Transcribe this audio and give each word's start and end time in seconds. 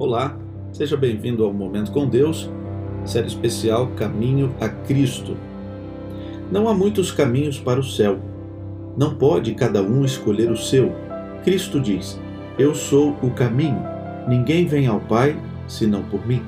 Olá, 0.00 0.38
seja 0.70 0.96
bem-vindo 0.96 1.44
ao 1.44 1.52
Momento 1.52 1.90
com 1.90 2.08
Deus, 2.08 2.48
série 3.04 3.26
especial 3.26 3.88
Caminho 3.96 4.54
a 4.60 4.68
Cristo. 4.68 5.36
Não 6.52 6.68
há 6.68 6.72
muitos 6.72 7.10
caminhos 7.10 7.58
para 7.58 7.80
o 7.80 7.82
céu. 7.82 8.16
Não 8.96 9.16
pode 9.16 9.56
cada 9.56 9.82
um 9.82 10.04
escolher 10.04 10.52
o 10.52 10.56
seu. 10.56 10.92
Cristo 11.42 11.80
diz: 11.80 12.16
Eu 12.56 12.76
sou 12.76 13.16
o 13.20 13.30
caminho. 13.30 13.82
Ninguém 14.28 14.66
vem 14.66 14.86
ao 14.86 15.00
Pai 15.00 15.36
senão 15.66 16.04
por 16.04 16.24
mim. 16.24 16.44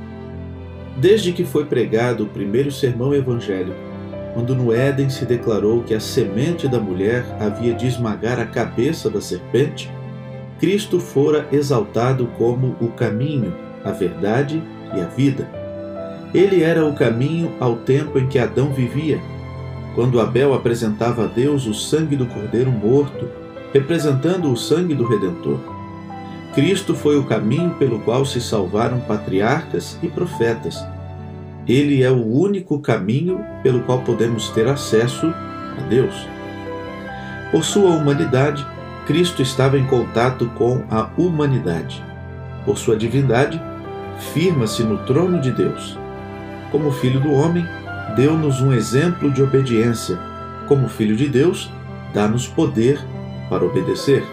Desde 0.98 1.32
que 1.32 1.42
foi 1.42 1.64
pregado 1.64 2.22
o 2.22 2.28
primeiro 2.28 2.70
sermão 2.70 3.12
evangélico, 3.12 3.76
quando 4.32 4.54
no 4.54 4.72
Éden 4.72 5.10
se 5.10 5.24
declarou 5.24 5.82
que 5.82 5.92
a 5.92 5.98
semente 5.98 6.68
da 6.68 6.78
mulher 6.78 7.24
havia 7.40 7.74
de 7.74 7.88
esmagar 7.88 8.38
a 8.38 8.46
cabeça 8.46 9.10
da 9.10 9.20
serpente, 9.20 9.90
Cristo 10.60 11.00
fora 11.00 11.48
exaltado 11.50 12.28
como 12.36 12.76
o 12.80 12.88
caminho, 12.88 13.54
a 13.82 13.90
verdade 13.90 14.62
e 14.94 15.00
a 15.00 15.06
vida. 15.06 15.48
Ele 16.34 16.62
era 16.62 16.86
o 16.86 16.94
caminho 16.94 17.52
ao 17.58 17.76
tempo 17.76 18.18
em 18.18 18.28
que 18.28 18.38
Adão 18.38 18.70
vivia, 18.70 19.18
quando 19.94 20.20
Abel 20.20 20.52
apresentava 20.52 21.24
a 21.24 21.26
Deus 21.26 21.66
o 21.66 21.72
sangue 21.72 22.14
do 22.14 22.26
cordeiro 22.26 22.70
morto, 22.70 23.26
representando 23.72 24.52
o 24.52 24.56
sangue 24.56 24.94
do 24.94 25.06
Redentor. 25.06 25.58
Cristo 26.54 26.94
foi 26.94 27.16
o 27.16 27.24
caminho 27.24 27.70
pelo 27.78 28.00
qual 28.00 28.24
se 28.26 28.40
salvaram 28.40 29.00
patriarcas 29.00 29.98
e 30.02 30.08
profetas. 30.08 30.84
Ele 31.66 32.02
é 32.02 32.10
o 32.10 32.26
único 32.26 32.78
caminho 32.80 33.40
pelo 33.62 33.80
qual 33.80 34.00
podemos 34.00 34.50
ter 34.50 34.66
acesso 34.66 35.26
a 35.26 35.82
Deus. 35.88 36.14
Por 37.50 37.64
sua 37.64 37.90
humanidade, 37.90 38.66
Cristo 39.06 39.42
estava 39.42 39.78
em 39.78 39.86
contato 39.86 40.46
com 40.56 40.84
a 40.90 41.08
humanidade. 41.16 42.02
Por 42.64 42.78
sua 42.78 42.96
divindade, 42.96 43.60
firma-se 44.32 44.82
no 44.82 44.98
trono 44.98 45.40
de 45.40 45.50
Deus. 45.50 45.98
Como 46.70 46.92
filho 46.92 47.20
do 47.20 47.32
homem, 47.32 47.66
deu-nos 48.14 48.60
um 48.60 48.72
exemplo 48.72 49.30
de 49.30 49.42
obediência. 49.42 50.18
Como 50.68 50.88
filho 50.88 51.16
de 51.16 51.28
Deus, 51.28 51.70
dá-nos 52.14 52.46
poder 52.46 53.00
para 53.48 53.64
obedecer. 53.64 54.24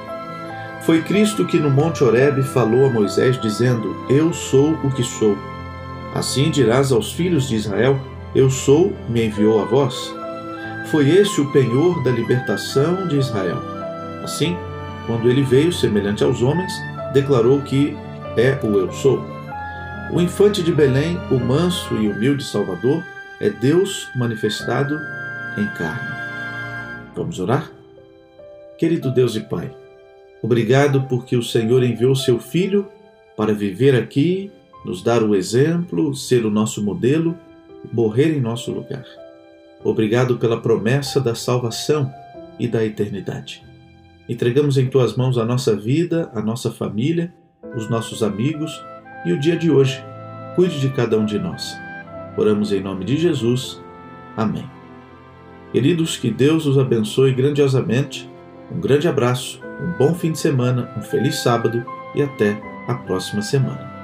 Foi 0.81 1.01
Cristo 1.01 1.45
que 1.45 1.57
no 1.57 1.69
Monte 1.69 2.03
Horebe 2.03 2.43
falou 2.43 2.85
a 2.85 2.89
Moisés 2.89 3.39
dizendo: 3.41 3.95
Eu 4.09 4.31
sou 4.31 4.73
o 4.83 4.91
que 4.91 5.03
sou. 5.03 5.37
Assim 6.13 6.51
dirás 6.51 6.91
aos 6.91 7.11
filhos 7.11 7.49
de 7.49 7.55
Israel: 7.55 7.99
Eu 8.35 8.49
sou, 8.49 8.93
me 9.09 9.25
enviou 9.25 9.61
a 9.61 9.65
vós. 9.65 10.13
Foi 10.91 11.09
esse 11.09 11.41
o 11.41 11.51
penhor 11.51 12.01
da 12.03 12.11
libertação 12.11 13.07
de 13.07 13.17
Israel. 13.17 13.76
Assim, 14.27 14.57
quando 15.05 15.29
ele 15.29 15.41
veio, 15.41 15.71
semelhante 15.71 16.21
aos 16.21 16.41
homens, 16.41 16.73
declarou 17.13 17.61
que 17.61 17.95
é 18.35 18.59
o 18.61 18.77
Eu 18.77 18.91
Sou. 18.91 19.25
O 20.11 20.19
infante 20.19 20.61
de 20.61 20.73
Belém, 20.73 21.17
o 21.31 21.39
manso 21.39 21.95
e 21.95 22.09
humilde 22.09 22.43
Salvador, 22.43 23.01
é 23.39 23.49
Deus 23.49 24.09
manifestado 24.17 24.99
em 25.57 25.65
carne. 25.77 26.09
Vamos 27.15 27.39
orar? 27.39 27.71
Querido 28.77 29.13
Deus 29.13 29.37
e 29.37 29.39
Pai, 29.39 29.73
obrigado 30.41 31.03
porque 31.03 31.37
o 31.37 31.41
Senhor 31.41 31.81
enviou 31.81 32.13
seu 32.13 32.37
Filho 32.37 32.85
para 33.37 33.53
viver 33.53 33.95
aqui, 33.95 34.51
nos 34.83 35.01
dar 35.01 35.23
o 35.23 35.35
exemplo, 35.35 36.13
ser 36.13 36.45
o 36.45 36.51
nosso 36.51 36.83
modelo, 36.83 37.33
morrer 37.93 38.35
em 38.35 38.41
nosso 38.41 38.71
lugar. 38.71 39.05
Obrigado 39.85 40.37
pela 40.37 40.59
promessa 40.59 41.21
da 41.21 41.33
salvação 41.33 42.11
e 42.59 42.67
da 42.67 42.83
eternidade. 42.83 43.66
Entregamos 44.29 44.77
em 44.77 44.87
tuas 44.87 45.15
mãos 45.15 45.37
a 45.37 45.45
nossa 45.45 45.75
vida, 45.75 46.29
a 46.33 46.41
nossa 46.41 46.71
família, 46.71 47.33
os 47.75 47.89
nossos 47.89 48.21
amigos 48.21 48.71
e 49.25 49.31
o 49.31 49.39
dia 49.39 49.55
de 49.55 49.71
hoje. 49.71 50.03
Cuide 50.55 50.79
de 50.79 50.89
cada 50.89 51.17
um 51.17 51.25
de 51.25 51.39
nós. 51.39 51.75
Oramos 52.37 52.71
em 52.71 52.81
nome 52.81 53.05
de 53.05 53.17
Jesus. 53.17 53.81
Amém. 54.35 54.69
Queridos, 55.71 56.17
que 56.17 56.31
Deus 56.31 56.65
os 56.65 56.77
abençoe 56.77 57.33
grandiosamente. 57.33 58.29
Um 58.71 58.79
grande 58.79 59.07
abraço, 59.07 59.61
um 59.81 59.97
bom 59.97 60.13
fim 60.13 60.31
de 60.31 60.39
semana, 60.39 60.89
um 60.97 61.01
feliz 61.01 61.37
sábado 61.37 61.85
e 62.15 62.21
até 62.21 62.61
a 62.87 62.95
próxima 62.95 63.41
semana. 63.41 63.96